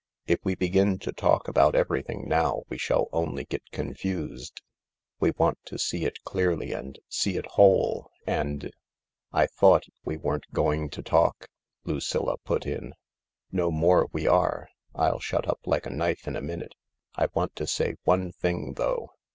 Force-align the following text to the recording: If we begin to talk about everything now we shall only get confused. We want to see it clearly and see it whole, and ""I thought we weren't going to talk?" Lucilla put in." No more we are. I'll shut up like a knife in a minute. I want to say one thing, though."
If 0.25 0.39
we 0.43 0.55
begin 0.55 0.97
to 0.97 1.11
talk 1.11 1.47
about 1.47 1.75
everything 1.75 2.27
now 2.27 2.63
we 2.69 2.79
shall 2.79 3.07
only 3.13 3.45
get 3.45 3.61
confused. 3.69 4.63
We 5.19 5.29
want 5.29 5.59
to 5.65 5.77
see 5.77 6.05
it 6.05 6.23
clearly 6.23 6.73
and 6.73 6.97
see 7.13 7.37
it 7.37 7.45
whole, 7.51 8.09
and 8.25 8.71
""I 9.31 9.45
thought 9.45 9.85
we 10.03 10.17
weren't 10.17 10.51
going 10.51 10.89
to 10.89 11.03
talk?" 11.03 11.49
Lucilla 11.85 12.39
put 12.39 12.65
in." 12.65 12.95
No 13.51 13.69
more 13.69 14.07
we 14.11 14.25
are. 14.27 14.69
I'll 14.95 15.19
shut 15.19 15.47
up 15.47 15.59
like 15.67 15.85
a 15.85 15.91
knife 15.91 16.27
in 16.27 16.35
a 16.35 16.41
minute. 16.41 16.73
I 17.15 17.27
want 17.35 17.55
to 17.57 17.67
say 17.67 17.93
one 18.03 18.31
thing, 18.31 18.73
though." 18.77 19.11